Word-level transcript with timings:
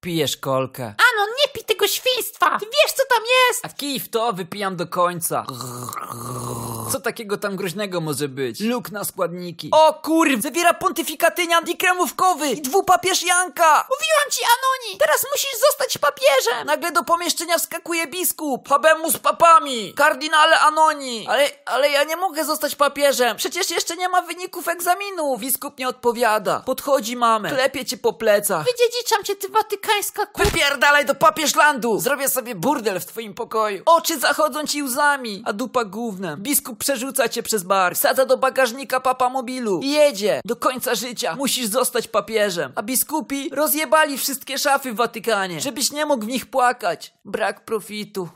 Pijesz 0.00 0.36
kolkę. 0.36 0.82
Ano, 0.84 1.26
nie 1.26 1.52
pij 1.52 1.64
tego 1.64 1.88
świństwa! 1.88 2.58
Ty 2.58 2.66
wiesz, 2.66 2.92
co 2.92 3.02
tam 3.14 3.24
jest! 3.48 3.64
A 3.64 3.68
kij 3.68 4.00
w 4.00 4.08
to 4.08 4.32
wypijam 4.32 4.76
do 4.76 4.86
końca. 4.86 5.46
Co 6.92 7.00
takiego 7.00 7.36
tam 7.36 7.56
groźnego 7.56 8.00
może 8.00 8.28
być? 8.28 8.60
Luk 8.60 8.90
na 8.90 9.04
składniki. 9.04 9.68
O 9.72 9.94
kurw! 9.94 10.42
Zawiera 10.42 10.74
pontyfikatynian 10.74 11.58
antikremówkowy 11.58 12.50
i 12.50 12.62
dwupapież 12.62 13.22
Janka! 13.22 13.64
Mówiłam 13.90 14.30
ci, 14.30 14.40
Anoni! 14.44 14.98
Teraz 14.98 15.26
musisz 15.32 15.60
zostać 15.68 15.98
papieżem! 15.98 16.66
Nagle 16.66 16.92
do 16.92 17.04
pomieszczenia 17.04 17.58
wskakuje 17.58 18.06
biskup. 18.06 18.68
Habemus 18.68 19.18
papami. 19.18 19.94
Kardynale 19.96 20.60
Anoni. 20.60 21.26
Ale, 21.28 21.50
ale 21.66 21.90
ja 21.90 22.04
nie 22.04 22.16
mogę 22.16 22.44
zostać 22.44 22.74
papieżem. 22.76 23.36
Przecież 23.36 23.70
jeszcze 23.70 23.96
nie 23.96 24.08
ma 24.08 24.22
wyników 24.22 24.68
egzaminów. 24.68 25.40
Biskup 25.40 25.78
nie 25.78 25.88
odpowiada. 25.88 26.62
Podchodzi 26.66 27.16
mamę. 27.16 27.50
Klepie 27.50 27.84
cię 27.84 27.96
po 27.96 28.12
plecach. 28.12 28.66
Wydziedziczam 29.10 29.24
cię, 29.24 29.36
ty 29.36 29.48
watykańska 29.52 30.26
ku... 30.26 30.42
Wypierdalaj 30.42 31.04
do 31.04 31.14
papieżlandu! 31.14 32.00
Zrobię 32.00 32.28
sobie 32.28 32.54
burdel 32.54 33.00
w 33.00 33.06
twoim 33.06 33.34
pokoju. 33.34 33.82
Oczy 33.86 34.20
zachodzą 34.20 34.66
ci 34.66 34.82
łzami, 34.82 35.42
a 35.46 35.52
dupa 35.52 35.84
gównem. 35.84 36.42
Biskup 36.42 36.78
przerzuca 36.78 37.28
cię 37.28 37.42
przez 37.42 37.62
bar, 37.62 37.96
sadza 37.96 38.26
do 38.26 38.36
bagażnika 38.36 39.00
papa 39.00 39.28
mobilu 39.28 39.80
i 39.82 39.90
jedzie. 39.90 40.40
Do 40.44 40.56
końca 40.56 40.94
życia 40.94 41.36
musisz 41.36 41.66
zostać 41.66 42.08
papieżem. 42.08 42.72
A 42.74 42.82
biskupi 42.82 43.50
rozjebali 43.52 44.18
wszystkie 44.18 44.58
szafy 44.58 44.92
w 44.92 44.96
Watykanie, 44.96 45.60
żebyś 45.60 45.92
nie 45.92 46.06
mógł 46.06 46.24
w 46.24 46.28
nich 46.28 46.46
płakać. 46.46 47.14
Brak 47.24 47.64
profitu. 47.64 48.28